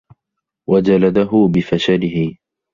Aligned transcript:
وَجَلَدُهُ 0.69 1.47
بِفَشَلِهِ 1.55 2.37